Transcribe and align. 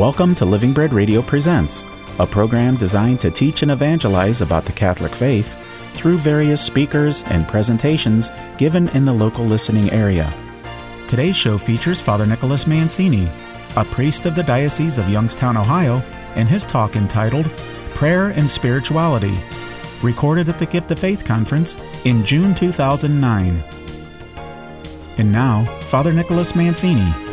Welcome 0.00 0.34
to 0.36 0.46
Living 0.46 0.72
Bread 0.72 0.94
Radio 0.94 1.20
Presents, 1.20 1.84
a 2.18 2.26
program 2.26 2.76
designed 2.76 3.20
to 3.20 3.30
teach 3.30 3.60
and 3.60 3.70
evangelize 3.70 4.40
about 4.40 4.64
the 4.64 4.72
Catholic 4.72 5.14
faith 5.14 5.54
through 5.92 6.16
various 6.16 6.62
speakers 6.62 7.22
and 7.24 7.46
presentations 7.46 8.30
given 8.56 8.88
in 8.96 9.04
the 9.04 9.12
local 9.12 9.44
listening 9.44 9.90
area. 9.90 10.32
Today's 11.06 11.36
show 11.36 11.58
features 11.58 12.00
Father 12.00 12.24
Nicholas 12.24 12.66
Mancini, 12.66 13.28
a 13.76 13.84
priest 13.84 14.24
of 14.24 14.34
the 14.34 14.42
Diocese 14.42 14.96
of 14.96 15.10
Youngstown, 15.10 15.58
Ohio, 15.58 15.98
and 16.34 16.48
his 16.48 16.64
talk 16.64 16.96
entitled 16.96 17.44
Prayer 17.90 18.28
and 18.28 18.50
Spirituality, 18.50 19.36
recorded 20.00 20.48
at 20.48 20.58
the 20.58 20.64
Gift 20.64 20.90
of 20.90 20.98
Faith 20.98 21.26
Conference 21.26 21.76
in 22.06 22.24
June 22.24 22.54
2009. 22.54 23.62
And 25.18 25.30
now, 25.30 25.66
Father 25.90 26.14
Nicholas 26.14 26.54
Mancini. 26.54 27.29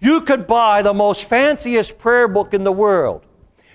You 0.00 0.20
could 0.20 0.46
buy 0.46 0.82
the 0.82 0.94
most 0.94 1.24
fanciest 1.24 1.98
prayer 1.98 2.28
book 2.28 2.54
in 2.54 2.64
the 2.64 2.72
world, 2.72 3.24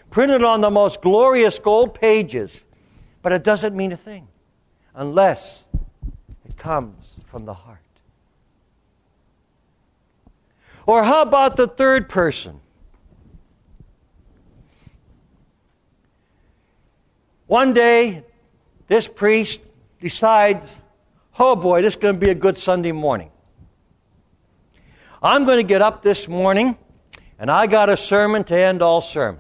printed 0.10 0.44
on 0.44 0.62
the 0.62 0.70
most 0.70 1.02
glorious 1.02 1.60
gold 1.60 1.94
pages, 1.94 2.62
but 3.22 3.32
it 3.32 3.44
doesn't 3.44 3.76
mean 3.76 3.92
a 3.92 3.98
thing 3.98 4.28
unless 4.96 5.66
it 6.46 6.58
comes 6.58 7.10
from 7.28 7.46
the 7.46 7.54
heart. 7.54 7.80
Or 10.86 11.04
how 11.04 11.22
about 11.22 11.56
the 11.56 11.68
third 11.68 12.10
person? 12.10 12.60
One 17.48 17.74
day, 17.74 18.24
this 18.88 19.08
priest 19.08 19.62
decides, 20.02 20.82
oh 21.38 21.56
boy, 21.56 21.82
this 21.82 21.94
is 21.94 22.00
going 22.00 22.16
to 22.16 22.20
be 22.20 22.32
a 22.32 22.36
good 22.36 22.58
Sunday 22.58 22.92
morning. 22.92 23.30
I'm 25.24 25.46
going 25.46 25.56
to 25.56 25.64
get 25.64 25.82
up 25.82 26.04
this 26.04 26.28
morning 26.28 26.78
and 27.40 27.50
I 27.50 27.66
got 27.66 27.90
a 27.90 27.96
sermon 27.96 28.44
to 28.46 28.58
end 28.58 28.82
all 28.82 29.00
sermons. 29.00 29.40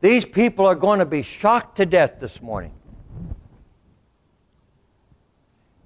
These 0.00 0.24
people 0.24 0.66
are 0.66 0.76
going 0.76 1.00
to 1.00 1.04
be 1.04 1.22
shocked 1.22 1.78
to 1.78 1.86
death 1.86 2.20
this 2.20 2.40
morning. 2.40 2.72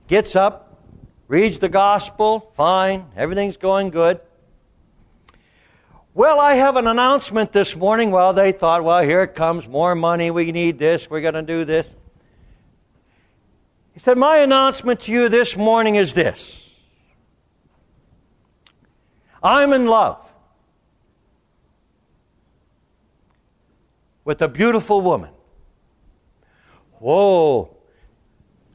Gets 0.09 0.37
up, 0.37 0.79
reads 1.27 1.59
the 1.59 1.71
gospel, 1.71 2.53
fine, 2.55 3.07
everything's 3.17 3.57
going 3.57 3.89
good. 3.89 4.21
Well, 6.13 6.39
I 6.39 6.57
have 6.57 6.77
an 6.77 6.87
announcement 6.87 7.53
this 7.53 7.75
morning. 7.75 8.11
Well, 8.11 8.35
they 8.35 8.53
thought, 8.53 8.85
well, 8.85 9.03
here 9.03 9.23
it 9.23 9.35
comes, 9.35 9.67
more 9.67 9.95
money, 9.95 10.31
we 10.31 10.53
need 10.53 10.79
this, 10.79 11.09
we're 11.09 11.23
going 11.23 11.35
to 11.35 11.43
do 11.43 11.65
this. 11.65 11.93
He 13.95 14.01
said, 14.01 14.19
My 14.19 14.37
announcement 14.37 15.01
to 15.03 15.13
you 15.13 15.29
this 15.31 15.57
morning 15.57 15.95
is 15.95 16.13
this. 16.13 16.64
I'm 19.45 19.75
in 19.75 19.85
love 19.85 20.27
with 24.25 24.41
a 24.41 24.49
beautiful 24.49 25.03
woman. 25.03 25.31
Whoa. 26.99 27.77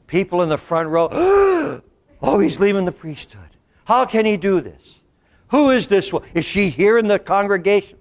People 0.06 0.42
in 0.42 0.48
the 0.48 0.56
front 0.56 0.88
row. 0.88 1.08
oh, 2.22 2.38
he's 2.38 2.60
leaving 2.60 2.84
the 2.84 2.92
priesthood. 2.92 3.40
How 3.84 4.04
can 4.04 4.24
he 4.24 4.36
do 4.36 4.60
this? 4.60 5.00
Who 5.48 5.70
is 5.70 5.88
this 5.88 6.12
one? 6.12 6.22
Is 6.34 6.44
she 6.44 6.70
here 6.70 6.96
in 6.96 7.08
the 7.08 7.18
congregation? 7.18 7.98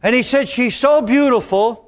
And 0.00 0.14
he 0.14 0.22
said, 0.22 0.48
She's 0.48 0.76
so 0.76 1.02
beautiful, 1.02 1.82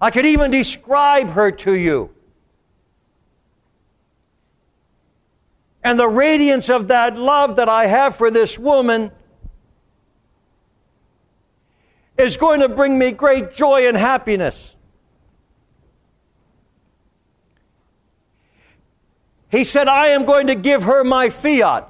I 0.00 0.10
could 0.10 0.26
even 0.26 0.50
describe 0.50 1.30
her 1.30 1.52
to 1.52 1.72
you. 1.74 2.10
And 5.82 5.98
the 5.98 6.08
radiance 6.08 6.68
of 6.68 6.88
that 6.88 7.16
love 7.16 7.56
that 7.56 7.68
I 7.68 7.86
have 7.86 8.16
for 8.16 8.30
this 8.30 8.58
woman 8.58 9.10
is 12.18 12.36
going 12.36 12.60
to 12.60 12.68
bring 12.68 12.98
me 12.98 13.12
great 13.12 13.52
joy 13.52 13.86
and 13.86 13.96
happiness. 13.96 14.74
He 19.50 19.64
said, 19.64 19.88
I 19.88 20.08
am 20.08 20.26
going 20.26 20.48
to 20.48 20.54
give 20.54 20.82
her 20.82 21.04
my 21.04 21.30
fiat. 21.30 21.88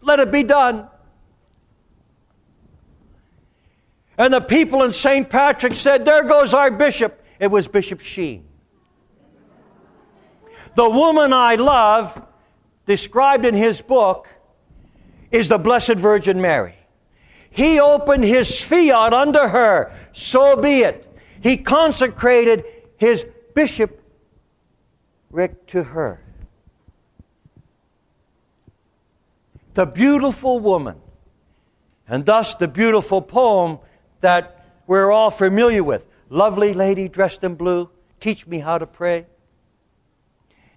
Let 0.00 0.18
it 0.18 0.32
be 0.32 0.42
done. 0.42 0.88
And 4.18 4.34
the 4.34 4.40
people 4.40 4.82
in 4.82 4.92
St. 4.92 5.28
Patrick 5.30 5.76
said, 5.76 6.04
There 6.04 6.24
goes 6.24 6.52
our 6.52 6.70
bishop. 6.70 7.22
It 7.38 7.46
was 7.46 7.68
Bishop 7.68 8.00
Sheen. 8.00 8.44
The 10.74 10.88
woman 10.88 11.32
I 11.32 11.54
love 11.54 12.20
described 12.86 13.44
in 13.44 13.54
his 13.54 13.80
book 13.80 14.28
is 15.30 15.48
the 15.48 15.58
Blessed 15.58 15.94
Virgin 15.94 16.40
Mary. 16.40 16.74
He 17.50 17.80
opened 17.80 18.24
his 18.24 18.60
fiat 18.60 19.12
unto 19.12 19.40
her, 19.40 19.92
so 20.12 20.56
be 20.56 20.82
it. 20.82 21.06
He 21.42 21.56
consecrated 21.56 22.64
his 22.96 23.24
bishopric 23.54 23.96
to 25.68 25.82
her. 25.82 26.20
The 29.74 29.86
beautiful 29.86 30.58
woman, 30.60 30.96
and 32.08 32.26
thus 32.26 32.54
the 32.56 32.68
beautiful 32.68 33.22
poem 33.22 33.78
that 34.20 34.64
we're 34.86 35.10
all 35.10 35.30
familiar 35.30 35.82
with. 35.82 36.04
Lovely 36.28 36.74
lady 36.74 37.08
dressed 37.08 37.42
in 37.42 37.54
blue, 37.54 37.88
teach 38.20 38.46
me 38.46 38.58
how 38.58 38.78
to 38.78 38.86
pray. 38.86 39.26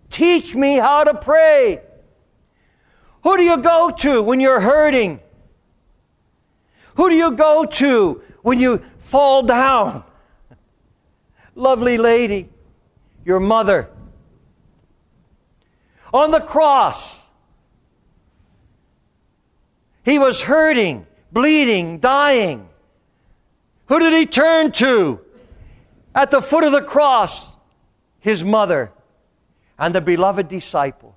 Teach 0.09 0.55
me 0.55 0.75
how 0.75 1.03
to 1.03 1.13
pray. 1.13 1.81
Who 3.23 3.37
do 3.37 3.43
you 3.43 3.57
go 3.57 3.89
to 3.99 4.21
when 4.21 4.39
you're 4.39 4.59
hurting? 4.59 5.19
Who 6.95 7.09
do 7.09 7.15
you 7.15 7.31
go 7.31 7.65
to 7.65 8.21
when 8.41 8.59
you 8.59 8.83
fall 9.05 9.43
down? 9.43 10.03
Lovely 11.55 11.97
lady, 11.97 12.49
your 13.25 13.39
mother. 13.39 13.89
On 16.13 16.31
the 16.31 16.41
cross, 16.41 17.21
he 20.03 20.19
was 20.19 20.41
hurting, 20.41 21.07
bleeding, 21.31 21.99
dying. 21.99 22.67
Who 23.87 23.99
did 23.99 24.13
he 24.13 24.25
turn 24.25 24.71
to? 24.73 25.21
At 26.13 26.29
the 26.29 26.41
foot 26.41 26.63
of 26.63 26.73
the 26.73 26.81
cross, 26.81 27.47
his 28.19 28.43
mother 28.43 28.91
and 29.79 29.95
the 29.95 30.01
beloved 30.01 30.49
disciple. 30.49 31.15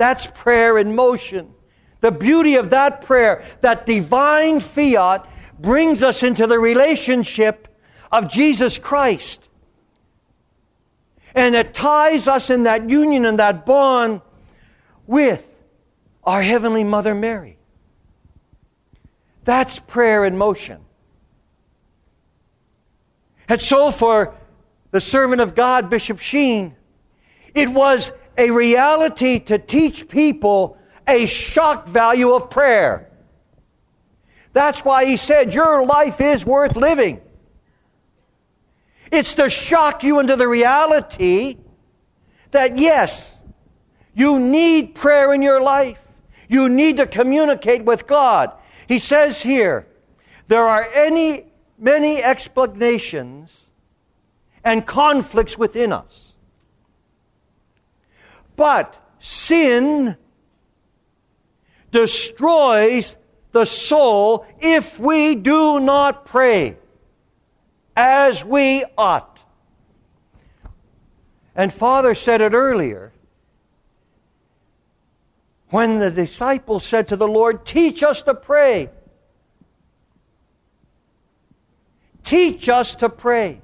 That's 0.00 0.26
prayer 0.28 0.78
in 0.78 0.94
motion. 0.94 1.52
The 2.00 2.10
beauty 2.10 2.54
of 2.54 2.70
that 2.70 3.02
prayer, 3.02 3.44
that 3.60 3.84
divine 3.84 4.60
fiat, 4.60 5.28
brings 5.58 6.02
us 6.02 6.22
into 6.22 6.46
the 6.46 6.58
relationship 6.58 7.68
of 8.10 8.30
Jesus 8.30 8.78
Christ. 8.78 9.46
And 11.34 11.54
it 11.54 11.74
ties 11.74 12.26
us 12.26 12.48
in 12.48 12.62
that 12.62 12.88
union 12.88 13.26
and 13.26 13.38
that 13.40 13.66
bond 13.66 14.22
with 15.06 15.44
our 16.24 16.42
Heavenly 16.42 16.82
Mother 16.82 17.14
Mary. 17.14 17.58
That's 19.44 19.78
prayer 19.80 20.24
in 20.24 20.38
motion. 20.38 20.80
And 23.50 23.60
so 23.60 23.90
for 23.90 24.34
the 24.92 25.00
servant 25.02 25.42
of 25.42 25.54
God, 25.54 25.90
Bishop 25.90 26.20
Sheen, 26.20 26.74
it 27.52 27.68
was 27.68 28.12
a 28.40 28.50
reality 28.50 29.38
to 29.38 29.58
teach 29.58 30.08
people 30.08 30.78
a 31.06 31.26
shock 31.26 31.86
value 31.86 32.32
of 32.32 32.48
prayer. 32.48 33.10
That's 34.52 34.80
why 34.80 35.04
he 35.04 35.16
said, 35.16 35.52
Your 35.52 35.84
life 35.84 36.20
is 36.20 36.44
worth 36.44 36.74
living. 36.74 37.20
It's 39.12 39.34
to 39.34 39.50
shock 39.50 40.02
you 40.02 40.20
into 40.20 40.36
the 40.36 40.48
reality 40.48 41.58
that 42.50 42.78
yes, 42.78 43.36
you 44.14 44.38
need 44.38 44.94
prayer 44.94 45.34
in 45.34 45.42
your 45.42 45.60
life. 45.60 45.98
You 46.48 46.68
need 46.68 46.96
to 46.96 47.06
communicate 47.06 47.84
with 47.84 48.06
God. 48.06 48.52
He 48.88 48.98
says 48.98 49.42
here, 49.42 49.86
there 50.48 50.66
are 50.66 50.88
any 50.92 51.44
many 51.78 52.22
explanations 52.22 53.60
and 54.64 54.86
conflicts 54.86 55.56
within 55.56 55.92
us. 55.92 56.29
But 58.60 59.02
sin 59.20 60.18
destroys 61.90 63.16
the 63.52 63.64
soul 63.64 64.44
if 64.60 65.00
we 65.00 65.34
do 65.34 65.80
not 65.80 66.26
pray 66.26 66.76
as 67.96 68.44
we 68.44 68.84
ought. 68.98 69.42
And 71.54 71.72
Father 71.72 72.14
said 72.14 72.42
it 72.42 72.52
earlier 72.52 73.14
when 75.70 75.98
the 75.98 76.10
disciples 76.10 76.84
said 76.84 77.08
to 77.08 77.16
the 77.16 77.26
Lord, 77.26 77.64
Teach 77.64 78.02
us 78.02 78.22
to 78.24 78.34
pray. 78.34 78.90
Teach 82.24 82.68
us 82.68 82.94
to 82.96 83.08
pray. 83.08 83.62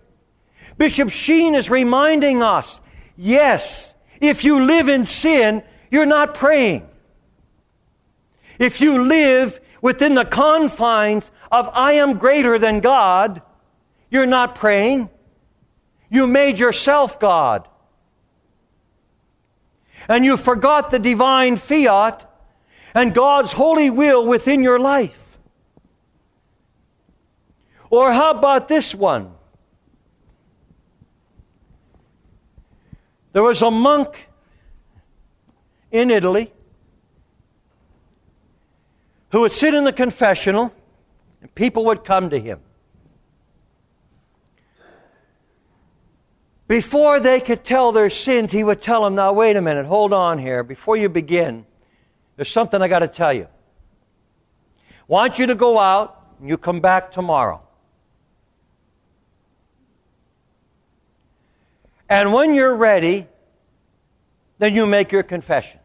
Bishop 0.78 1.10
Sheen 1.10 1.54
is 1.54 1.69
reminding 1.69 2.43
us 2.43 2.81
yes, 3.14 3.93
If 4.20 4.44
you 4.44 4.64
live 4.64 4.88
in 4.88 5.06
sin, 5.06 5.62
you're 5.90 6.06
not 6.06 6.34
praying. 6.34 6.88
If 8.58 8.80
you 8.80 9.04
live 9.04 9.60
within 9.82 10.14
the 10.14 10.24
confines 10.24 11.30
of 11.52 11.68
I 11.72 11.92
am 11.94 12.18
greater 12.18 12.58
than 12.58 12.80
God, 12.80 13.42
you're 14.10 14.26
not 14.26 14.54
praying. 14.54 15.10
You 16.08 16.26
made 16.26 16.58
yourself 16.58 17.20
God. 17.20 17.68
And 20.08 20.24
you 20.24 20.36
forgot 20.36 20.90
the 20.90 20.98
divine 20.98 21.56
fiat 21.56 22.30
and 22.94 23.14
God's 23.14 23.52
holy 23.52 23.90
will 23.90 24.26
within 24.26 24.62
your 24.62 24.78
life. 24.78 25.38
Or 27.90 28.12
how 28.12 28.30
about 28.30 28.69
this 28.69 28.94
one? 28.94 29.35
There 33.36 33.42
was 33.42 33.60
a 33.60 33.70
monk 33.70 34.28
in 35.92 36.10
Italy 36.10 36.54
who 39.30 39.42
would 39.42 39.52
sit 39.52 39.74
in 39.74 39.84
the 39.84 39.92
confessional 39.92 40.72
and 41.42 41.54
people 41.54 41.84
would 41.84 42.02
come 42.02 42.30
to 42.30 42.40
him. 42.40 42.60
Before 46.66 47.20
they 47.20 47.40
could 47.40 47.62
tell 47.62 47.92
their 47.92 48.08
sins, 48.08 48.52
he 48.52 48.64
would 48.64 48.80
tell 48.80 49.04
them, 49.04 49.16
Now, 49.16 49.34
wait 49.34 49.56
a 49.56 49.60
minute, 49.60 49.84
hold 49.84 50.14
on 50.14 50.38
here. 50.38 50.62
Before 50.62 50.96
you 50.96 51.10
begin, 51.10 51.66
there's 52.36 52.50
something 52.50 52.80
I 52.80 52.88
got 52.88 53.00
to 53.00 53.06
tell 53.06 53.34
you. 53.34 53.48
Want 55.08 55.38
you 55.38 55.44
to 55.44 55.54
go 55.54 55.78
out 55.78 56.36
and 56.40 56.48
you 56.48 56.56
come 56.56 56.80
back 56.80 57.12
tomorrow. 57.12 57.65
And 62.08 62.32
when 62.32 62.55
you're 62.55 62.75
ready, 62.75 63.26
then 64.58 64.75
you 64.75 64.87
make 64.87 65.12
your 65.12 65.23
confession. 65.23 65.81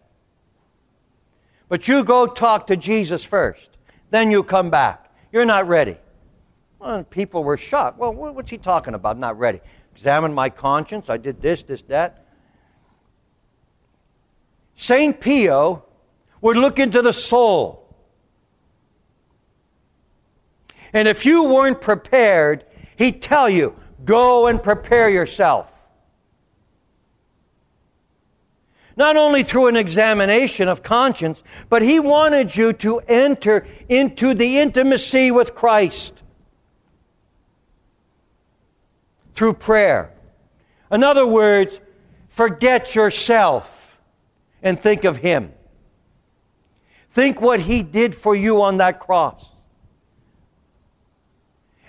But 1.68 1.88
you 1.88 2.04
go 2.04 2.28
talk 2.28 2.68
to 2.68 2.78
Jesus 2.78 3.24
first. 3.24 3.70
Then 4.10 4.30
you 4.30 4.44
come 4.44 4.70
back. 4.70 5.14
You're 5.32 5.46
not 5.46 5.68
ready. 5.68 5.98
Well, 6.80 7.04
people 7.04 7.44
were 7.44 7.58
shocked. 7.58 7.98
Well, 7.98 8.14
what's 8.14 8.52
he 8.52 8.58
talking 8.58 8.94
about? 8.94 9.18
Not 9.18 9.40
ready. 9.40 9.62
Examine 9.96 10.34
my 10.34 10.50
conscience. 10.50 11.10
I 11.10 11.18
did 11.18 11.42
this, 11.42 11.64
this, 11.64 11.82
that. 11.84 12.26
St. 14.76 15.20
Pio 15.20 15.86
would 16.42 16.58
look 16.58 16.80
into 16.80 17.02
the 17.02 17.14
soul. 17.14 17.96
And 20.92 21.08
if 21.08 21.26
you 21.26 21.44
weren't 21.44 21.80
prepared, 21.80 22.66
he'd 22.98 23.22
tell 23.22 23.50
you, 23.50 23.76
go 24.04 24.48
and 24.48 24.62
prepare 24.62 25.10
yourself. 25.10 25.71
Not 28.96 29.18
only 29.18 29.44
through 29.44 29.68
an 29.68 29.76
examination 29.76 30.68
of 30.68 30.84
conscience, 30.84 31.42
but 31.70 31.82
he 31.82 32.00
wanted 32.00 32.56
you 32.56 32.74
to 32.74 33.00
enter 33.02 33.66
into 33.88 34.34
the 34.34 34.60
intimacy 34.60 35.32
with 35.32 35.56
Christ 35.56 36.22
through 39.34 39.54
prayer. 39.54 40.12
In 40.92 41.04
other 41.04 41.26
words, 41.26 41.80
forget 42.30 42.96
yourself 42.96 43.98
and 44.62 44.80
think 44.80 45.04
of 45.04 45.18
him. 45.18 45.54
Think 47.14 47.42
what 47.42 47.62
he 47.62 47.82
did 47.82 48.16
for 48.16 48.36
you 48.36 48.62
on 48.62 48.78
that 48.78 49.00
cross. 49.00 49.46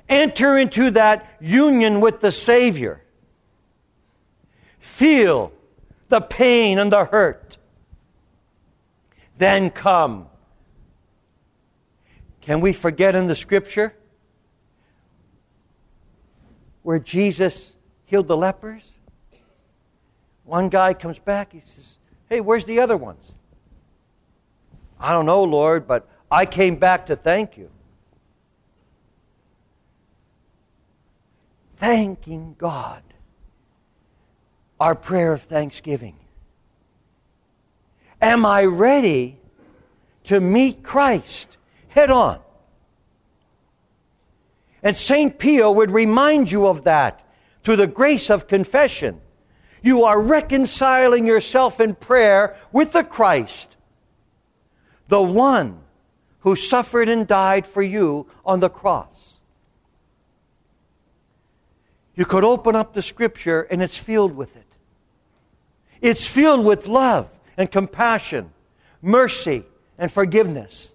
Enter 0.08 0.58
into 0.58 0.90
that 0.92 1.26
union 1.40 2.00
with 2.00 2.20
the 2.20 2.32
Savior. 2.32 3.02
Feel 4.78 5.52
the 6.12 6.20
pain 6.20 6.78
and 6.78 6.92
the 6.92 7.06
hurt. 7.06 7.56
Then 9.38 9.70
come. 9.70 10.26
Can 12.42 12.60
we 12.60 12.74
forget 12.74 13.14
in 13.14 13.28
the 13.28 13.34
scripture 13.34 13.94
where 16.82 16.98
Jesus 16.98 17.72
healed 18.04 18.28
the 18.28 18.36
lepers? 18.36 18.82
One 20.44 20.68
guy 20.68 20.92
comes 20.92 21.18
back, 21.18 21.52
he 21.52 21.60
says, 21.60 21.86
Hey, 22.28 22.40
where's 22.40 22.66
the 22.66 22.80
other 22.80 22.96
ones? 22.96 23.24
I 25.00 25.12
don't 25.12 25.24
know, 25.26 25.42
Lord, 25.44 25.88
but 25.88 26.06
I 26.30 26.44
came 26.44 26.76
back 26.76 27.06
to 27.06 27.16
thank 27.16 27.56
you. 27.56 27.70
Thanking 31.78 32.54
God 32.58 33.02
our 34.82 34.96
prayer 34.96 35.32
of 35.32 35.42
thanksgiving. 35.42 36.16
Am 38.20 38.44
I 38.44 38.64
ready 38.64 39.38
to 40.24 40.40
meet 40.40 40.82
Christ 40.82 41.56
head 41.86 42.10
on? 42.10 42.40
And 44.82 44.96
St. 44.96 45.38
Pio 45.38 45.70
would 45.70 45.92
remind 45.92 46.50
you 46.50 46.66
of 46.66 46.82
that 46.82 47.24
through 47.62 47.76
the 47.76 47.86
grace 47.86 48.28
of 48.28 48.48
confession. 48.48 49.20
You 49.84 50.02
are 50.02 50.20
reconciling 50.20 51.28
yourself 51.28 51.78
in 51.78 51.94
prayer 51.94 52.56
with 52.72 52.90
the 52.90 53.04
Christ, 53.04 53.76
the 55.06 55.22
one 55.22 55.78
who 56.40 56.56
suffered 56.56 57.08
and 57.08 57.24
died 57.28 57.68
for 57.68 57.84
you 57.84 58.26
on 58.44 58.58
the 58.58 58.68
cross. 58.68 59.34
You 62.16 62.24
could 62.24 62.42
open 62.42 62.74
up 62.74 62.94
the 62.94 63.02
scripture 63.02 63.62
and 63.62 63.80
it's 63.80 63.96
filled 63.96 64.34
with 64.34 64.56
it. 64.56 64.71
It's 66.02 66.26
filled 66.26 66.66
with 66.66 66.86
love 66.86 67.30
and 67.56 67.70
compassion, 67.70 68.52
mercy 69.00 69.64
and 69.96 70.12
forgiveness. 70.12 70.92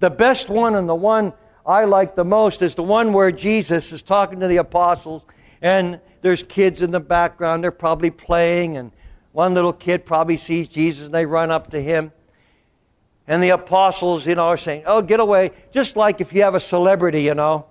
The 0.00 0.10
best 0.10 0.50
one 0.50 0.74
and 0.74 0.88
the 0.88 0.94
one 0.94 1.32
I 1.64 1.84
like 1.84 2.16
the 2.16 2.24
most 2.24 2.60
is 2.60 2.74
the 2.74 2.82
one 2.82 3.14
where 3.14 3.32
Jesus 3.32 3.92
is 3.92 4.02
talking 4.02 4.40
to 4.40 4.48
the 4.48 4.58
apostles 4.58 5.22
and 5.62 6.00
there's 6.20 6.42
kids 6.42 6.82
in 6.82 6.90
the 6.90 7.00
background. 7.00 7.62
They're 7.62 7.70
probably 7.70 8.10
playing, 8.10 8.76
and 8.76 8.92
one 9.32 9.54
little 9.54 9.72
kid 9.72 10.06
probably 10.06 10.36
sees 10.36 10.68
Jesus 10.68 11.06
and 11.06 11.14
they 11.14 11.26
run 11.26 11.50
up 11.50 11.70
to 11.70 11.82
him. 11.82 12.12
And 13.26 13.42
the 13.42 13.50
apostles, 13.50 14.26
you 14.26 14.34
know, 14.34 14.44
are 14.44 14.56
saying, 14.56 14.84
Oh, 14.86 15.00
get 15.00 15.20
away. 15.20 15.52
Just 15.72 15.96
like 15.96 16.20
if 16.20 16.32
you 16.32 16.42
have 16.42 16.54
a 16.54 16.60
celebrity, 16.60 17.22
you 17.22 17.34
know. 17.34 17.66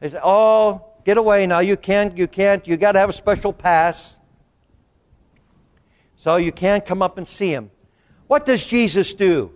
They 0.00 0.10
say, 0.10 0.20
Oh, 0.22 0.84
get 1.04 1.16
away 1.16 1.46
now. 1.46 1.60
You 1.60 1.76
can't, 1.76 2.16
you 2.16 2.28
can't, 2.28 2.66
you 2.66 2.76
got 2.76 2.92
to 2.92 2.98
have 2.98 3.10
a 3.10 3.12
special 3.12 3.52
pass. 3.52 4.14
So 6.22 6.36
you 6.36 6.52
can't 6.52 6.84
come 6.84 7.02
up 7.02 7.18
and 7.18 7.26
see 7.26 7.50
him. 7.50 7.70
What 8.26 8.46
does 8.46 8.64
Jesus 8.64 9.14
do? 9.14 9.52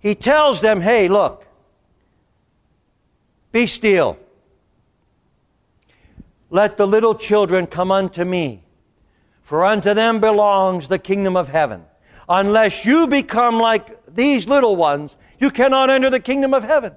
He 0.00 0.14
tells 0.14 0.60
them, 0.60 0.80
hey, 0.80 1.08
look, 1.08 1.44
be 3.50 3.66
still. 3.66 4.16
Let 6.50 6.76
the 6.76 6.86
little 6.86 7.14
children 7.14 7.66
come 7.66 7.90
unto 7.90 8.24
me, 8.24 8.62
for 9.42 9.64
unto 9.64 9.92
them 9.92 10.20
belongs 10.20 10.88
the 10.88 10.98
kingdom 10.98 11.36
of 11.36 11.48
heaven. 11.48 11.84
Unless 12.28 12.84
you 12.84 13.06
become 13.06 13.58
like 13.58 14.14
these 14.14 14.46
little 14.46 14.76
ones, 14.76 15.16
you 15.40 15.50
cannot 15.50 15.90
enter 15.90 16.10
the 16.10 16.20
kingdom 16.20 16.54
of 16.54 16.62
heaven. 16.62 16.92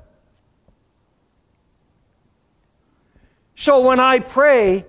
So 3.55 3.79
when 3.79 4.00
I 4.00 4.19
pray, 4.19 4.85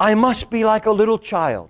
I 0.00 0.14
must 0.14 0.48
be 0.48 0.64
like 0.64 0.86
a 0.86 0.90
little 0.90 1.18
child. 1.18 1.68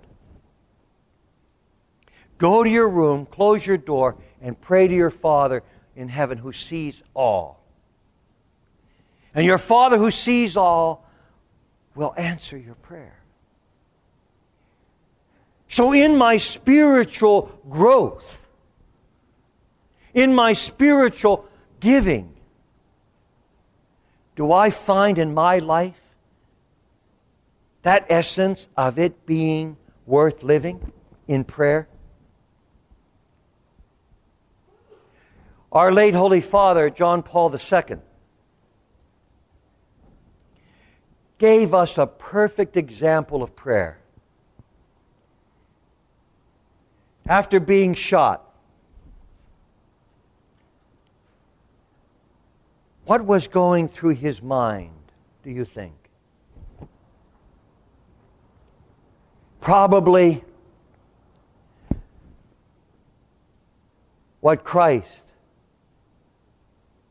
Go 2.37 2.63
to 2.63 2.69
your 2.69 2.87
room, 2.87 3.25
close 3.25 3.65
your 3.65 3.77
door, 3.77 4.15
and 4.41 4.59
pray 4.59 4.87
to 4.87 4.95
your 4.95 5.11
Father 5.11 5.61
in 5.97 6.07
heaven 6.07 6.37
who 6.37 6.53
sees 6.53 7.03
all. 7.13 7.61
And 9.35 9.45
your 9.45 9.57
Father 9.57 9.97
who 9.97 10.09
sees 10.09 10.55
all 10.55 11.05
will 11.93 12.13
answer 12.17 12.57
your 12.57 12.75
prayer. 12.75 13.19
So, 15.67 15.93
in 15.93 16.17
my 16.17 16.37
spiritual 16.37 17.59
growth, 17.69 18.41
in 20.13 20.33
my 20.33 20.53
spiritual 20.53 21.47
giving, 21.79 22.33
do 24.35 24.51
I 24.51 24.69
find 24.69 25.17
in 25.17 25.33
my 25.33 25.59
life 25.59 26.00
that 27.83 28.05
essence 28.09 28.67
of 28.77 28.99
it 28.99 29.25
being 29.25 29.77
worth 30.05 30.43
living 30.43 30.91
in 31.27 31.43
prayer? 31.43 31.87
Our 35.71 35.91
late 35.91 36.13
Holy 36.13 36.41
Father, 36.41 36.89
John 36.89 37.23
Paul 37.23 37.55
II, 37.55 37.97
gave 41.37 41.73
us 41.73 41.97
a 41.97 42.05
perfect 42.05 42.75
example 42.75 43.41
of 43.41 43.55
prayer. 43.55 43.97
After 47.25 47.59
being 47.59 47.93
shot, 47.93 48.53
what 53.05 53.23
was 53.25 53.47
going 53.47 53.87
through 53.87 54.15
his 54.15 54.41
mind, 54.41 54.91
do 55.43 55.49
you 55.49 55.63
think? 55.63 56.00
Probably 59.61 60.43
what 64.39 64.63
Christ 64.63 65.07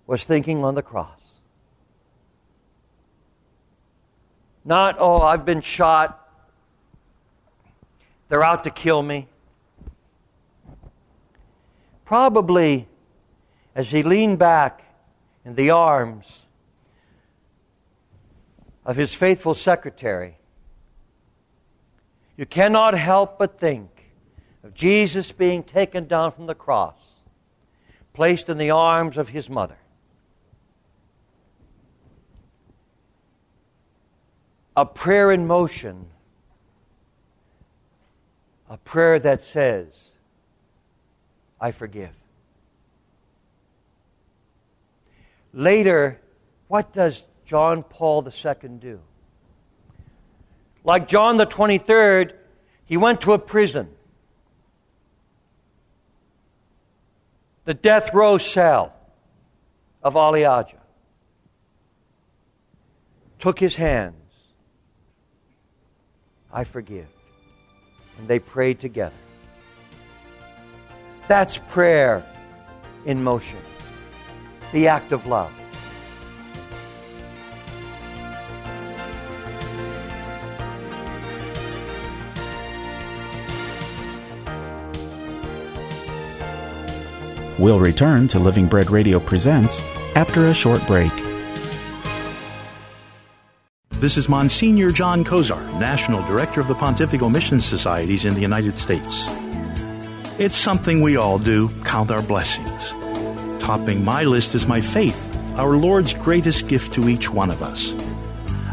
was 0.07 0.25
thinking 0.25 0.65
on 0.65 0.75
the 0.75 0.83
cross. 0.83 1.21
Not, 4.65 4.97
oh, 4.99 5.23
I've 5.23 5.45
been 5.45 5.63
shot. 5.63 6.29
They're 8.29 8.43
out 8.43 8.65
to 8.65 8.71
kill 8.71 9.03
me. 9.03 9.29
Probably 12.05 12.89
as 13.77 13.93
he 13.93 14.03
leaned 14.03 14.41
back 14.41 14.83
in 15.45 15.55
the 15.55 15.71
arms 15.71 16.41
of 18.85 18.97
his 18.97 19.15
faithful 19.15 19.55
secretary, 19.55 20.40
you 22.41 22.47
cannot 22.47 22.95
help 22.95 23.39
but 23.39 23.61
think 23.61 23.91
of 24.65 24.73
Jesus 24.73 25.31
being 25.31 25.63
taken 25.63 26.07
down 26.07 26.33
from 26.33 26.47
the 26.47 26.55
cross, 26.55 26.97
placed 28.15 28.49
in 28.49 28.57
the 28.57 28.71
arms 28.71 29.19
of 29.19 29.29
his 29.29 29.51
mother. 29.51 29.77
A 34.75 34.87
prayer 34.87 35.31
in 35.31 35.47
motion, 35.47 36.07
a 38.71 38.79
prayer 38.79 39.19
that 39.19 39.45
says, 39.45 39.89
I 41.61 41.73
forgive. 41.73 42.15
Later, 45.53 46.19
what 46.69 46.95
does 46.95 47.23
John 47.45 47.83
Paul 47.83 48.27
II 48.27 48.69
do? 48.79 49.01
Like 50.85 51.09
John 51.09 51.37
the 51.37 51.47
23rd, 51.47 52.33
he 52.87 52.97
went 52.97 53.21
to 53.23 53.33
a 53.33 53.39
prison, 53.39 53.89
the 57.65 57.75
death 57.75 58.13
row 58.15 58.39
cell 58.39 58.95
of 60.03 60.17
Ali 60.17 60.41
Agca. 60.41 60.77
Took 63.39 63.59
his 63.59 63.77
hands. 63.77 64.15
I 66.53 66.65
forgive. 66.65 67.07
And 68.19 68.29
they 68.29 68.39
prayed 68.39 68.81
together. 68.81 69.15
That's 71.29 71.59
prayer 71.69 72.25
in 73.07 73.23
motion, 73.23 73.61
the 74.73 74.89
act 74.89 75.13
of 75.13 75.27
love. 75.27 75.53
We'll 87.61 87.79
return 87.79 88.27
to 88.29 88.39
Living 88.39 88.67
Bread 88.67 88.91
Radio 88.91 89.21
Presents 89.21 89.83
after 90.17 90.49
a 90.49 90.55
short 90.55 90.81
break. 90.87 91.13
This 93.91 94.17
is 94.17 94.31
Monsignor 94.31 94.91
John 94.93 95.27
Kozar, 95.27 95.61
National 95.79 96.23
Director 96.27 96.63
of 96.63 96.69
the 96.69 96.75
Pontifical 96.75 97.29
Mission 97.29 97.59
Societies 97.59 98.25
in 98.25 98.33
the 98.33 98.41
United 98.41 98.79
States. 98.79 99.27
It's 100.39 100.57
something 100.57 101.03
we 101.03 101.17
all 101.17 101.39
do, 101.39 101.69
count 101.85 102.11
our 102.11 102.23
blessings. 102.23 102.95
Topping 103.63 104.03
my 104.03 104.25
list 104.25 104.55
is 104.55 104.67
my 104.67 104.81
faith, 104.81 105.21
our 105.59 105.77
Lord's 105.77 106.15
greatest 106.15 106.67
gift 106.67 106.95
to 106.95 107.11
each 107.11 107.29
one 107.29 107.51
of 107.51 107.63
us. 107.63 107.93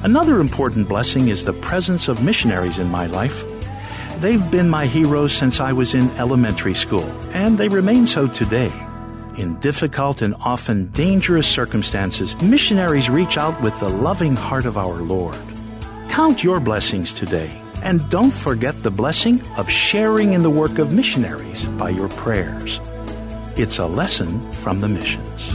Another 0.06 0.40
important 0.40 0.88
blessing 0.88 1.28
is 1.28 1.44
the 1.44 1.52
presence 1.52 2.08
of 2.08 2.24
missionaries 2.24 2.80
in 2.80 2.90
my 2.90 3.08
life. 3.08 3.44
They've 4.20 4.50
been 4.50 4.68
my 4.68 4.88
heroes 4.88 5.32
since 5.32 5.60
I 5.60 5.74
was 5.74 5.94
in 5.94 6.10
elementary 6.18 6.74
school, 6.74 7.08
and 7.34 7.56
they 7.56 7.68
remain 7.68 8.08
so 8.08 8.26
today. 8.26 8.74
In 9.38 9.60
difficult 9.60 10.24
and 10.24 10.34
often 10.40 10.88
dangerous 10.88 11.48
circumstances, 11.48 12.36
missionaries 12.42 13.12
reach 13.12 13.38
out 13.38 13.62
with 13.62 13.80
the 13.80 13.90
loving 13.90 14.36
heart 14.36 14.66
of 14.66 14.76
our 14.76 14.96
Lord. 14.96 15.38
Count 16.10 16.44
your 16.44 16.60
blessings 16.60 17.14
today, 17.14 17.62
and 17.84 18.10
don't 18.10 18.34
forget 18.34 18.82
the 18.82 18.90
blessing 18.90 19.40
of 19.56 19.70
sharing 19.70 20.34
in 20.34 20.42
the 20.42 20.50
work 20.50 20.80
of 20.80 20.92
missionaries 20.92 21.68
by 21.78 21.92
your 21.92 22.10
prayers. 22.10 22.80
It's 23.56 23.78
a 23.78 23.86
lesson 23.86 24.52
from 24.54 24.82
the 24.82 24.90
missions. 24.90 25.54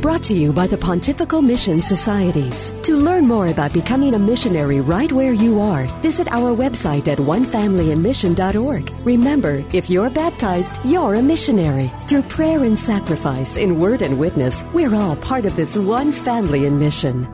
Brought 0.00 0.22
to 0.24 0.34
you 0.34 0.50
by 0.50 0.66
the 0.66 0.78
Pontifical 0.78 1.42
Mission 1.42 1.78
Societies. 1.78 2.72
To 2.84 2.96
learn 2.96 3.26
more 3.26 3.48
about 3.48 3.74
becoming 3.74 4.14
a 4.14 4.18
missionary 4.18 4.80
right 4.80 5.12
where 5.12 5.34
you 5.34 5.60
are, 5.60 5.84
visit 6.00 6.26
our 6.28 6.56
website 6.56 7.06
at 7.06 7.18
onefamilyinmission.org. 7.18 8.90
Remember, 9.04 9.62
if 9.74 9.90
you're 9.90 10.08
baptized, 10.08 10.78
you're 10.86 11.16
a 11.16 11.22
missionary. 11.22 11.92
Through 12.08 12.22
prayer 12.22 12.64
and 12.64 12.80
sacrifice, 12.80 13.58
in 13.58 13.78
word 13.78 14.00
and 14.00 14.18
witness, 14.18 14.64
we're 14.72 14.94
all 14.94 15.16
part 15.16 15.44
of 15.44 15.54
this 15.54 15.76
one 15.76 16.12
family 16.12 16.64
in 16.64 16.78
mission. 16.78 17.26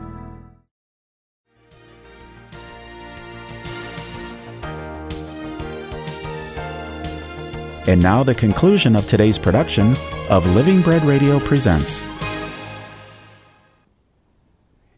And 7.87 8.03
now 8.03 8.23
the 8.23 8.35
conclusion 8.35 8.97
of 8.97 9.07
today's 9.07 9.37
production 9.37 9.95
of 10.29 10.45
Living 10.53 10.81
Bread 10.81 11.05
Radio 11.05 11.39
Presents. 11.39 12.03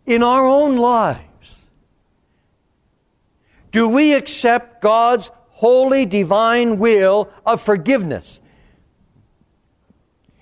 In 0.10 0.24
our 0.24 0.46
own 0.46 0.76
lives? 0.76 1.22
Do 3.72 3.88
we 3.88 4.16
accept 4.16 4.82
God's 4.82 5.30
holy 5.52 6.08
divine 6.08 6.80
will 6.80 7.30
of 7.46 7.62
forgiveness? 7.62 8.42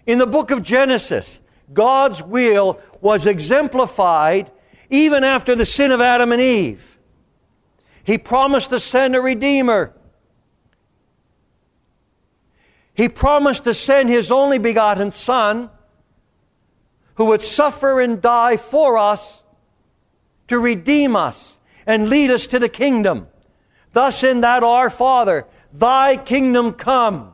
In 0.06 0.20
the 0.20 0.26
book 0.26 0.52
of 0.52 0.64
Genesis, 0.64 1.40
God's 1.74 2.24
will 2.24 2.80
was 3.02 3.28
exemplified 3.28 4.50
even 4.90 5.26
after 5.26 5.54
the 5.54 5.66
sin 5.66 5.92
of 5.92 6.00
Adam 6.00 6.32
and 6.32 6.42
Eve. 6.42 6.98
He 8.06 8.18
promised 8.18 8.70
to 8.70 8.80
send 8.80 9.18
a 9.18 9.22
Redeemer. 9.22 9.94
He 12.94 13.10
promised 13.10 13.66
to 13.66 13.74
send 13.74 14.08
His 14.08 14.32
only 14.32 14.60
begotten 14.60 15.12
Son 15.12 15.70
who 17.16 17.26
would 17.26 17.42
suffer 17.42 18.00
and 18.00 18.22
die 18.22 18.56
for 18.56 18.98
us 18.98 19.44
to 20.48 20.60
redeem 20.60 21.16
us 21.16 21.60
and 21.86 22.10
lead 22.10 22.32
us 22.32 22.48
to 22.48 22.60
the 22.60 22.70
kingdom. 22.70 23.28
Thus, 23.94 24.24
in 24.24 24.42
that 24.42 24.64
our 24.64 24.90
Father, 24.90 25.46
thy 25.74 26.18
kingdom 26.18 26.74
come, 26.74 27.34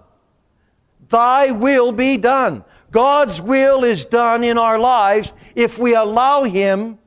thy 1.10 1.51
will 1.51 1.91
be 1.91 2.17
done. 2.17 2.63
God's 2.91 3.41
will 3.41 3.84
is 3.84 4.05
done 4.05 4.43
in 4.43 4.58
our 4.58 4.77
lives 4.77 5.34
if 5.55 5.77
we 5.77 5.96
allow 5.96 6.43
Him 6.43 7.00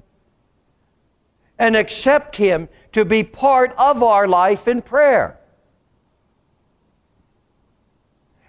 and 1.58 1.76
accept 1.76 2.36
Him 2.36 2.68
to 2.92 3.04
be 3.04 3.22
part 3.22 3.72
of 3.78 4.02
our 4.02 4.26
life 4.26 4.66
in 4.68 4.82
prayer. 4.82 5.38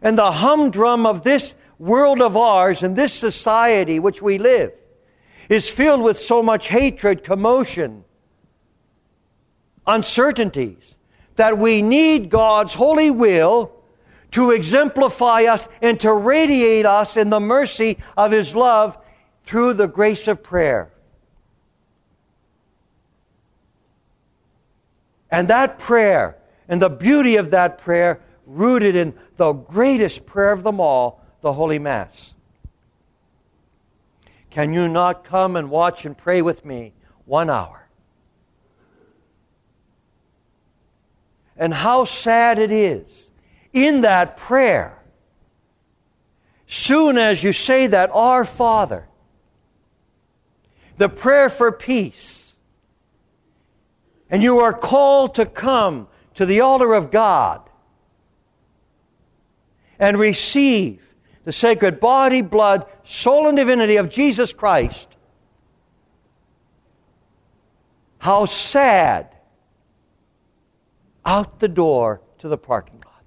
And 0.02 0.18
the 0.18 0.32
humdrum 0.32 1.06
of 1.06 1.24
this 1.24 1.54
world 1.80 2.22
of 2.22 2.36
ours 2.36 2.84
and 2.84 2.96
this 2.96 3.14
society 3.14 4.00
which 4.00 4.22
we 4.22 4.38
live 4.38 4.74
is 5.50 5.70
filled 5.70 6.02
with 6.02 6.20
so 6.20 6.44
much 6.44 6.68
hatred, 6.68 7.24
commotion, 7.24 8.04
uncertainties, 9.86 10.96
that 11.36 11.58
we 11.58 11.82
need 11.82 12.30
God's 12.30 12.74
holy 12.74 13.12
will 13.12 13.72
to 14.32 14.52
exemplify 14.52 15.44
us 15.44 15.68
and 15.82 16.00
to 16.02 16.14
radiate 16.14 16.86
us 16.86 17.16
in 17.16 17.30
the 17.30 17.40
mercy 17.40 17.98
of 18.18 18.32
His 18.32 18.54
love 18.54 18.98
through 19.46 19.74
the 19.74 19.88
grace 19.88 20.28
of 20.28 20.44
prayer. 20.44 20.92
And 25.30 25.48
that 25.48 25.80
prayer, 25.80 26.38
and 26.68 26.82
the 26.82 26.90
beauty 26.90 27.36
of 27.36 27.52
that 27.52 27.78
prayer, 27.78 28.22
rooted 28.46 28.96
in 28.96 29.14
the 29.38 29.54
greatest 29.54 30.26
prayer 30.26 30.52
of 30.52 30.64
them 30.64 30.80
all, 30.80 31.22
the 31.42 31.54
Holy 31.54 31.80
Mass. 31.80 32.34
Can 34.58 34.74
you 34.74 34.88
not 34.88 35.24
come 35.24 35.56
and 35.56 35.70
watch 35.70 36.04
and 36.04 36.18
pray 36.18 36.42
with 36.42 36.66
me 36.66 36.96
one 37.26 37.48
hour? 37.48 37.88
And 41.56 41.72
how 41.72 42.06
sad 42.06 42.58
it 42.58 42.72
is 42.72 43.30
in 43.72 44.02
that 44.02 44.36
prayer, 44.36 44.98
soon 46.66 47.20
as 47.20 47.44
you 47.44 47.54
say 47.54 47.86
that, 47.86 48.10
Our 48.12 48.44
Father, 48.44 49.08
the 50.98 51.08
prayer 51.08 51.52
for 51.52 51.72
peace, 51.72 52.56
and 54.28 54.42
you 54.42 54.58
are 54.62 54.74
called 54.74 55.36
to 55.36 55.46
come 55.46 56.08
to 56.34 56.48
the 56.48 56.62
altar 56.62 56.96
of 56.96 57.12
God 57.12 57.62
and 60.00 60.18
receive 60.18 61.07
the 61.48 61.54
sacred 61.54 62.02
body, 62.02 62.42
blood, 62.42 62.86
soul, 63.06 63.48
and 63.48 63.56
divinity 63.56 63.96
of 63.96 64.10
Jesus 64.10 64.52
Christ, 64.52 65.08
how 68.18 68.44
sad 68.44 69.34
out 71.26 71.62
the 71.62 71.70
door 71.70 72.20
to 72.40 72.50
the 72.50 72.58
parking 72.58 73.02
lot. 73.06 73.24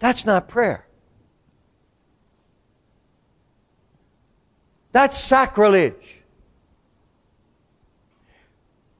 That's 0.00 0.26
not 0.26 0.48
prayer. 0.48 0.86
That's 4.92 5.18
sacrilege. 5.18 6.18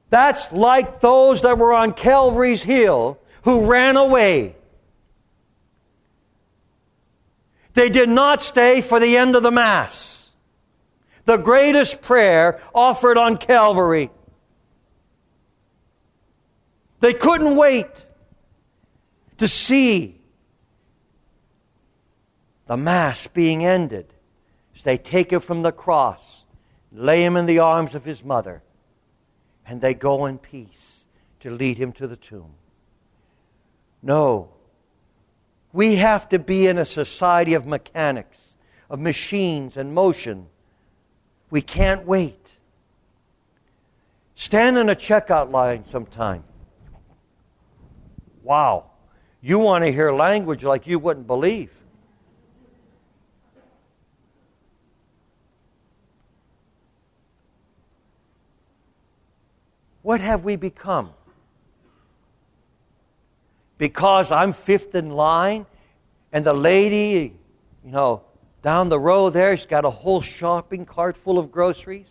That's 0.09 0.51
like 0.51 0.99
those 0.99 1.43
that 1.43 1.59
were 1.59 1.75
on 1.75 1.93
Calvary's 1.93 2.63
Hill 2.63 3.19
who 3.43 3.67
ran 3.67 3.97
away. 3.97 4.54
They 7.75 7.89
did 7.89 8.09
not 8.09 8.41
stay 8.41 8.81
for 8.81 8.99
the 8.99 9.17
end 9.17 9.35
of 9.35 9.43
the 9.43 9.51
Mass. 9.51 10.31
The 11.25 11.37
greatest 11.37 12.01
prayer 12.01 12.61
offered 12.73 13.17
on 13.17 13.37
Calvary. 13.37 14.09
They 17.01 17.13
couldn't 17.13 17.55
wait 17.55 17.87
to 19.37 19.47
see 19.47 20.21
the 22.67 22.77
Mass 22.77 23.27
being 23.27 23.65
ended 23.65 24.07
as 24.75 24.83
they 24.83 24.97
take 24.97 25.31
him 25.31 25.41
from 25.41 25.61
the 25.61 25.71
cross, 25.71 26.43
lay 26.93 27.23
him 27.23 27.35
in 27.35 27.45
the 27.45 27.59
arms 27.59 27.93
of 27.93 28.05
his 28.05 28.23
mother, 28.23 28.63
and 29.65 29.81
they 29.81 29.93
go 29.93 30.25
in 30.25 30.37
peace 30.37 31.05
to 31.41 31.51
lead 31.51 31.77
him 31.77 31.91
to 31.93 32.07
the 32.07 32.15
tomb. 32.15 32.53
No. 34.01 34.54
We 35.75 35.97
have 35.97 36.29
to 36.29 36.39
be 36.39 36.67
in 36.67 36.77
a 36.77 36.85
society 36.85 37.53
of 37.53 37.67
mechanics, 37.67 38.55
of 38.89 38.97
machines 38.97 39.75
and 39.75 39.93
motion. 39.93 40.47
We 41.49 41.61
can't 41.61 42.07
wait. 42.07 42.51
Stand 44.35 44.77
in 44.77 44.87
a 44.87 44.95
checkout 44.95 45.51
line 45.51 45.85
sometime. 45.85 46.45
Wow. 48.41 48.85
You 49.41 49.59
want 49.59 49.83
to 49.83 49.91
hear 49.91 50.13
language 50.13 50.63
like 50.63 50.87
you 50.87 50.97
wouldn't 50.97 51.27
believe. 51.27 51.73
What 60.03 60.21
have 60.21 60.45
we 60.45 60.55
become? 60.55 61.09
Because 63.77 64.31
I'm 64.31 64.53
fifth 64.53 64.95
in 64.95 65.09
line 65.09 65.65
and 66.31 66.45
the 66.45 66.53
lady, 66.53 67.35
you 67.83 67.91
know, 67.91 68.23
down 68.61 68.89
the 68.89 68.99
road 68.99 69.33
there, 69.33 69.55
she's 69.55 69.65
got 69.65 69.85
a 69.85 69.89
whole 69.89 70.21
shopping 70.21 70.85
cart 70.85 71.17
full 71.17 71.37
of 71.37 71.51
groceries. 71.51 72.07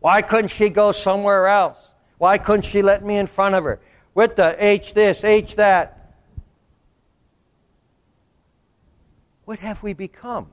Why 0.00 0.22
couldn't 0.22 0.48
she 0.48 0.68
go 0.68 0.92
somewhere 0.92 1.46
else? 1.46 1.78
Why 2.18 2.38
couldn't 2.38 2.66
she 2.66 2.82
let 2.82 3.04
me 3.04 3.16
in 3.16 3.26
front 3.26 3.54
of 3.54 3.64
her? 3.64 3.80
With 4.14 4.36
the 4.36 4.54
H 4.64 4.94
this, 4.94 5.24
H 5.24 5.56
that. 5.56 6.14
What 9.44 9.58
have 9.60 9.82
we 9.82 9.94
become? 9.94 10.48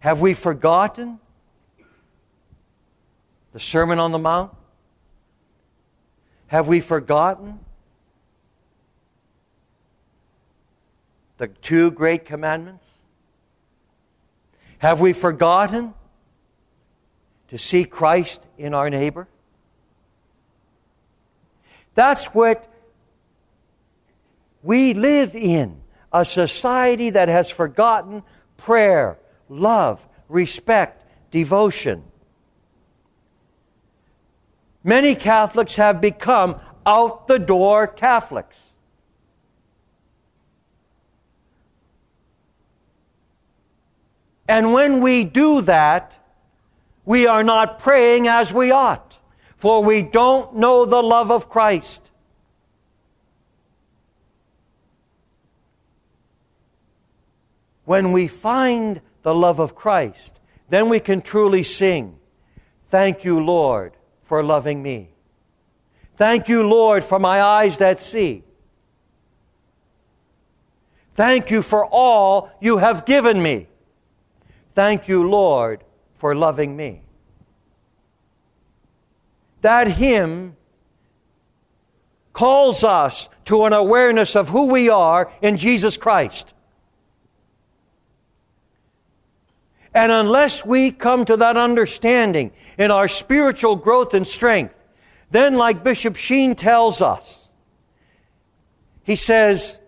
Have 0.00 0.20
we 0.20 0.34
forgotten 0.34 1.18
the 3.52 3.60
Sermon 3.60 3.98
on 3.98 4.12
the 4.12 4.18
Mount? 4.18 4.52
Have 6.46 6.68
we 6.68 6.80
forgotten 6.80 7.60
the 11.40 11.48
two 11.48 11.90
great 11.90 12.26
commandments? 12.26 12.86
Have 14.76 15.00
we 15.00 15.14
forgotten 15.14 15.94
to 17.48 17.56
see 17.56 17.84
Christ 17.84 18.42
in 18.58 18.74
our 18.74 18.90
neighbor? 18.90 19.26
That's 21.94 22.26
what 22.26 22.70
we 24.62 24.92
live 24.92 25.34
in 25.34 25.80
a 26.12 26.26
society 26.26 27.08
that 27.08 27.28
has 27.28 27.48
forgotten 27.48 28.22
prayer, 28.58 29.18
love, 29.48 29.98
respect, 30.28 31.02
devotion. 31.30 32.02
Many 34.84 35.14
Catholics 35.14 35.76
have 35.76 36.02
become 36.02 36.60
out 36.84 37.28
the 37.28 37.38
door 37.38 37.86
Catholics. 37.86 38.69
And 44.50 44.72
when 44.72 45.00
we 45.00 45.22
do 45.22 45.62
that, 45.62 46.12
we 47.04 47.28
are 47.28 47.44
not 47.44 47.78
praying 47.78 48.26
as 48.26 48.52
we 48.52 48.72
ought, 48.72 49.16
for 49.56 49.80
we 49.80 50.02
don't 50.02 50.56
know 50.56 50.84
the 50.84 51.00
love 51.00 51.30
of 51.30 51.48
Christ. 51.48 52.10
When 57.84 58.10
we 58.10 58.26
find 58.26 59.00
the 59.22 59.32
love 59.32 59.60
of 59.60 59.76
Christ, 59.76 60.40
then 60.68 60.88
we 60.88 60.98
can 60.98 61.22
truly 61.22 61.62
sing, 61.62 62.18
Thank 62.90 63.22
you, 63.22 63.38
Lord, 63.38 63.92
for 64.24 64.42
loving 64.42 64.82
me. 64.82 65.10
Thank 66.16 66.48
you, 66.48 66.64
Lord, 66.64 67.04
for 67.04 67.20
my 67.20 67.40
eyes 67.40 67.78
that 67.78 68.00
see. 68.00 68.42
Thank 71.14 71.52
you 71.52 71.62
for 71.62 71.86
all 71.86 72.50
you 72.60 72.78
have 72.78 73.06
given 73.06 73.40
me. 73.40 73.68
Thank 74.74 75.08
you, 75.08 75.28
Lord, 75.28 75.84
for 76.18 76.34
loving 76.34 76.76
me. 76.76 77.02
That 79.62 79.88
hymn 79.88 80.56
calls 82.32 82.84
us 82.84 83.28
to 83.46 83.64
an 83.64 83.72
awareness 83.72 84.36
of 84.36 84.48
who 84.48 84.66
we 84.66 84.88
are 84.88 85.30
in 85.42 85.56
Jesus 85.56 85.96
Christ. 85.96 86.54
And 89.92 90.12
unless 90.12 90.64
we 90.64 90.92
come 90.92 91.24
to 91.24 91.36
that 91.36 91.56
understanding 91.56 92.52
in 92.78 92.90
our 92.90 93.08
spiritual 93.08 93.76
growth 93.76 94.14
and 94.14 94.26
strength, 94.26 94.74
then, 95.32 95.56
like 95.56 95.84
Bishop 95.84 96.16
Sheen 96.16 96.54
tells 96.54 97.02
us, 97.02 97.48
he 99.02 99.16
says, 99.16 99.78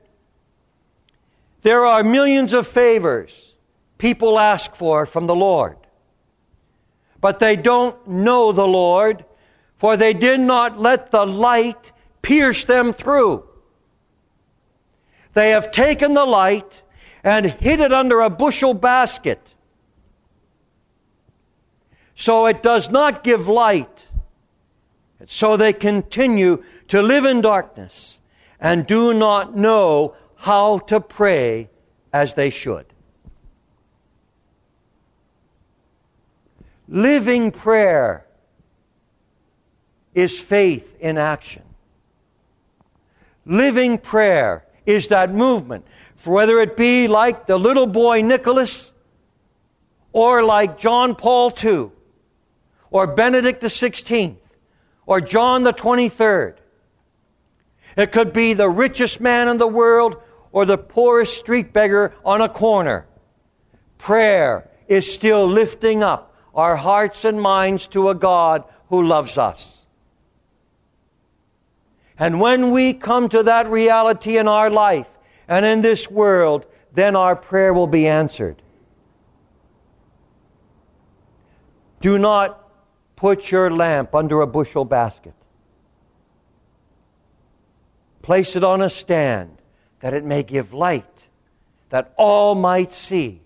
there 1.63 1.87
are 1.87 2.03
millions 2.03 2.53
of 2.53 2.67
favors 2.67 3.52
people 4.03 4.37
ask 4.37 4.75
for 4.75 5.07
from 5.07 5.29
the 5.29 5.35
Lord. 5.35 5.77
But 7.21 7.39
they 7.39 7.55
don't 7.55 7.97
know 8.09 8.51
the 8.51 8.67
Lord, 8.67 9.25
for 9.77 9.97
they 9.97 10.13
did 10.13 10.41
not 10.41 10.77
let 10.77 11.13
the 11.13 11.25
light 11.25 11.93
pierce 12.21 12.65
them 12.65 12.93
through. 12.93 13.49
They 15.35 15.51
have 15.51 15.71
taken 15.71 16.15
the 16.15 16.25
light 16.25 16.83
and 17.23 17.47
hid 17.47 17.79
it 17.79 17.93
under 17.93 18.21
a 18.21 18.29
bushel 18.29 18.75
basket 18.75 19.55
so 22.17 22.47
it 22.47 22.61
does 22.61 22.91
not 22.91 23.23
give 23.23 23.47
light. 23.47 24.09
And 25.21 25.31
So 25.31 25.57
they 25.57 25.73
continue 25.73 26.65
to 26.89 27.03
live 27.03 27.25
in 27.25 27.41
darkness 27.41 28.19
and 28.59 28.85
do 28.85 29.15
not 29.15 29.57
know 29.57 30.17
how 30.39 30.81
to 30.91 31.01
pray 31.01 31.71
as 32.13 32.35
they 32.35 32.51
should. 32.51 32.87
Living 36.93 37.53
prayer 37.53 38.27
is 40.13 40.39
faith 40.39 40.95
in 41.01 41.17
action. 41.17 41.63
Living 43.47 43.97
prayer 43.97 44.67
is 44.85 45.09
that 45.09 45.33
movement, 45.33 45.87
for 46.17 46.35
whether 46.35 46.59
it 46.59 46.77
be 46.77 47.09
like 47.09 47.47
the 47.47 47.57
little 47.57 47.87
boy 47.87 48.21
Nicholas 48.21 48.93
or 50.13 50.45
like 50.45 50.79
John 50.79 51.15
Paul 51.15 51.55
II 51.65 51.93
or 52.91 53.07
Benedict 53.07 53.63
XVI 53.63 54.37
or 55.07 55.23
John 55.23 55.63
the 55.63 55.73
23rd. 55.73 56.57
It 57.97 58.13
could 58.13 58.35
be 58.35 58.53
the 58.53 58.69
richest 58.69 59.19
man 59.19 59.49
in 59.49 59.57
the 59.57 59.67
world 59.67 60.21
or 60.53 60.67
the 60.67 60.77
poorest 60.77 61.39
street 61.39 61.73
beggar 61.73 62.13
on 62.23 62.43
a 62.43 62.51
corner. 62.51 63.07
Prayer 63.97 64.69
is 64.89 65.11
still 65.11 65.49
lifting 65.49 66.03
up 66.03 66.29
our 66.55 66.77
hearts 66.77 67.25
and 67.25 67.41
minds 67.41 67.87
to 67.89 68.09
a 68.09 68.15
God 68.15 68.65
who 68.89 69.03
loves 69.03 69.39
us. 69.39 69.87
And 72.19 72.41
when 72.41 72.71
we 72.71 72.93
come 72.95 73.29
to 73.31 73.43
that 73.45 73.71
reality 73.71 74.37
in 74.37 74.47
our 74.47 74.71
life 74.71 75.09
and 75.49 75.65
in 75.65 75.81
this 75.81 76.11
world, 76.11 76.67
then 76.93 77.17
our 77.17 77.35
prayer 77.35 77.73
will 77.73 77.87
be 77.87 78.07
answered. 78.07 78.63
Do 82.01 82.19
not 82.19 82.63
Put 83.23 83.53
your 83.53 83.71
lamp 83.71 84.17
under 84.17 84.41
a 84.41 84.49
bushel 84.49 84.85
basket. 84.85 85.35
Place 88.21 88.57
it 88.57 88.65
on 88.65 88.83
a 88.83 88.91
stand 88.91 89.59
that 90.01 90.13
it 90.13 90.25
may 90.25 90.43
give 90.43 90.73
light, 90.73 91.29
that 91.91 92.15
all 92.17 92.57
might 92.57 92.93
see. 92.93 93.42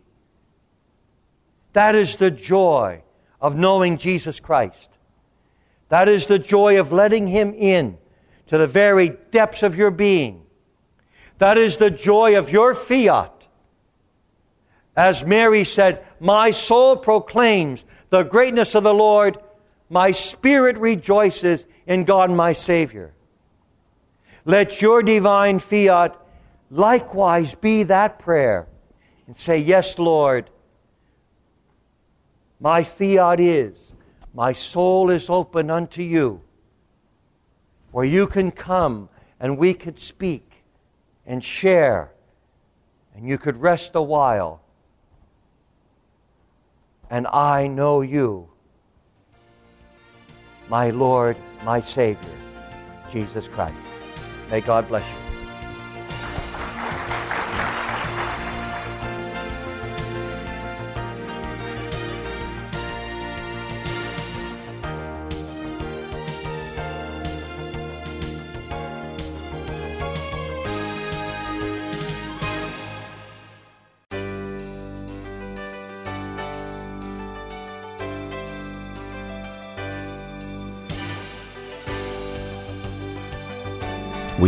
That 1.76 1.94
is 1.94 2.16
the 2.16 2.30
joy 2.30 3.02
of 3.38 3.54
knowing 3.54 3.98
Jesus 3.98 4.40
Christ. 4.40 4.88
That 5.90 6.08
is 6.08 6.24
the 6.24 6.38
joy 6.38 6.80
of 6.80 6.90
letting 6.90 7.26
Him 7.26 7.52
in 7.52 7.98
to 8.46 8.56
the 8.56 8.66
very 8.66 9.10
depths 9.30 9.62
of 9.62 9.76
your 9.76 9.90
being. 9.90 10.40
That 11.36 11.58
is 11.58 11.76
the 11.76 11.90
joy 11.90 12.38
of 12.38 12.48
your 12.48 12.74
fiat. 12.74 13.46
As 14.96 15.22
Mary 15.22 15.64
said, 15.64 16.02
My 16.18 16.50
soul 16.52 16.96
proclaims 16.96 17.84
the 18.08 18.22
greatness 18.22 18.74
of 18.74 18.82
the 18.82 18.94
Lord. 18.94 19.36
My 19.90 20.12
spirit 20.12 20.78
rejoices 20.78 21.66
in 21.86 22.06
God 22.06 22.30
my 22.30 22.54
Savior. 22.54 23.12
Let 24.46 24.80
your 24.80 25.02
divine 25.02 25.58
fiat 25.58 26.18
likewise 26.70 27.54
be 27.54 27.82
that 27.82 28.18
prayer 28.18 28.66
and 29.26 29.36
say, 29.36 29.58
Yes, 29.58 29.98
Lord, 29.98 30.48
my 32.60 32.82
fiat 32.82 33.40
is, 33.40 33.76
my 34.34 34.52
soul 34.52 35.10
is 35.10 35.28
open 35.28 35.70
unto 35.70 36.02
you, 36.02 36.40
where 37.90 38.04
you 38.04 38.26
can 38.26 38.50
come 38.50 39.08
and 39.40 39.58
we 39.58 39.74
could 39.74 39.98
speak 39.98 40.64
and 41.26 41.42
share, 41.42 42.12
and 43.14 43.26
you 43.26 43.38
could 43.38 43.60
rest 43.60 43.92
a 43.94 44.02
while. 44.02 44.62
And 47.10 47.26
I 47.26 47.66
know 47.66 48.00
you, 48.00 48.48
my 50.68 50.90
Lord, 50.90 51.36
my 51.64 51.80
Savior, 51.80 52.30
Jesus 53.12 53.46
Christ. 53.48 53.74
May 54.50 54.60
God 54.60 54.88
bless 54.88 55.08
you. 55.08 55.25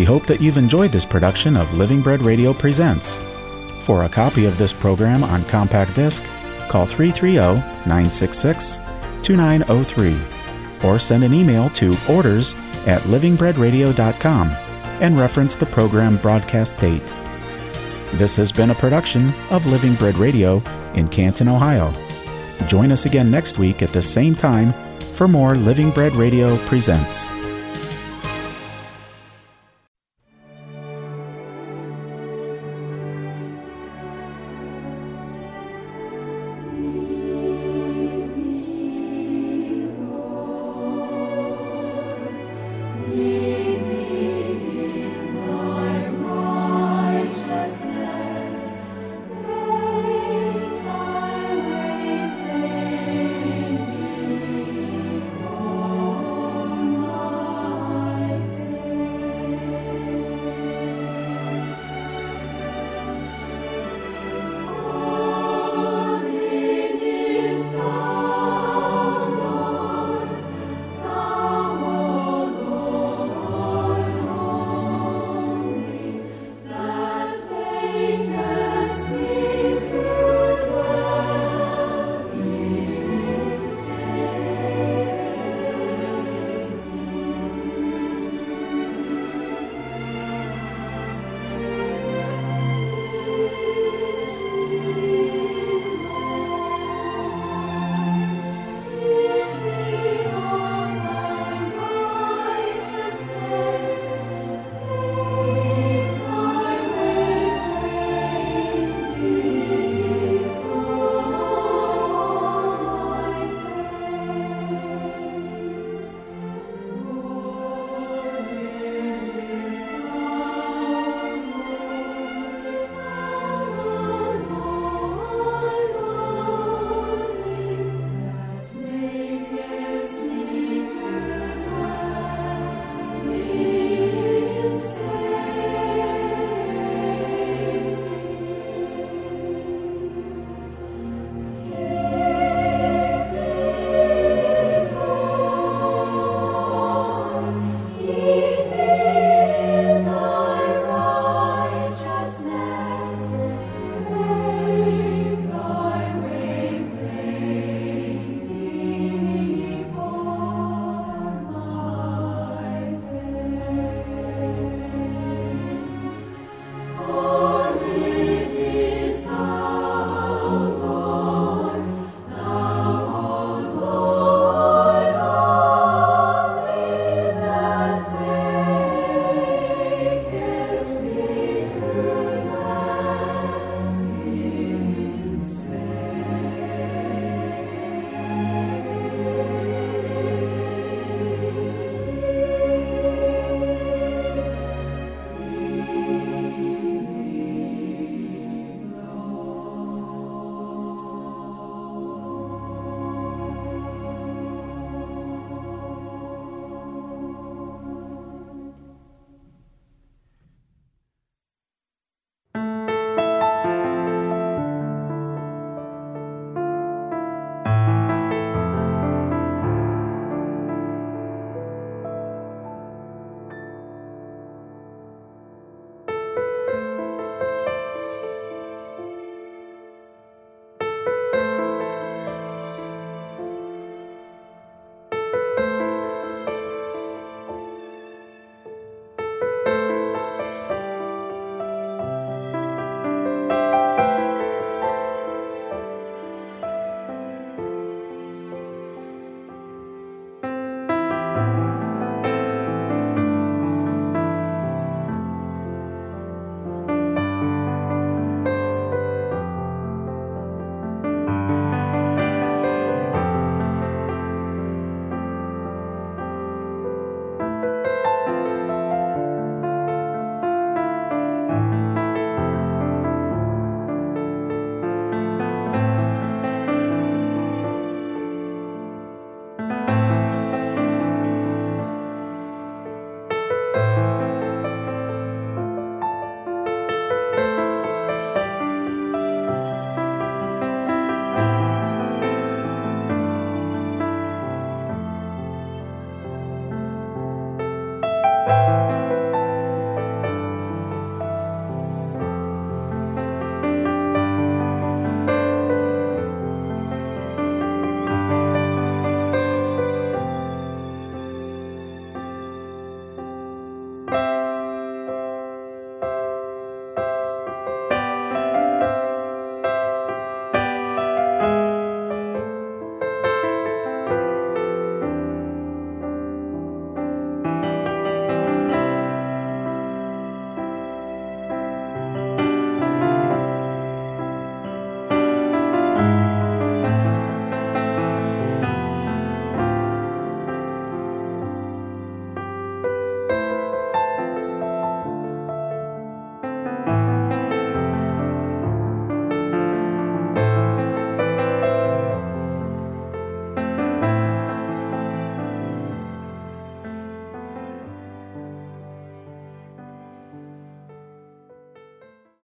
Hope 0.09 0.25
that 0.25 0.41
you've 0.41 0.57
enjoyed 0.57 0.91
this 0.91 1.05
production 1.05 1.55
of 1.55 1.77
Living 1.77 2.01
Bread 2.01 2.23
Radio 2.23 2.55
Presents. 2.55 3.17
For 3.83 4.05
a 4.05 4.09
copy 4.09 4.47
of 4.47 4.57
this 4.57 4.73
program 4.73 5.23
on 5.23 5.45
compact 5.45 5.95
disc, 5.95 6.25
call 6.71 6.87
330 6.87 7.61
966 7.87 8.79
2903 9.21 10.17
or 10.83 10.99
send 10.99 11.25
an 11.25 11.35
email 11.35 11.69
to 11.71 11.95
orders 12.09 12.55
at 12.87 13.03
livingbreadradio.com 13.03 14.49
and 15.03 15.19
reference 15.19 15.55
the 15.55 15.67
program 15.67 16.17
broadcast 16.17 16.79
date. 16.79 17.05
This 18.15 18.35
has 18.37 18.51
been 18.51 18.71
a 18.71 18.75
production 18.77 19.35
of 19.51 19.67
Living 19.67 19.95
Bread 19.95 20.17
Radio 20.17 20.63
in 20.95 21.09
Canton, 21.09 21.49
Ohio. 21.49 21.93
Join 22.67 22.93
us 22.93 23.05
again 23.05 23.31
next 23.31 23.59
week 23.59 23.83
at 23.83 23.93
the 23.93 24.01
same 24.01 24.35
time 24.35 24.73
for 25.13 25.29
more 25.29 25.55
Living 25.55 25.91
Bread 25.91 26.15
Radio 26.15 26.57
Presents. 26.67 27.29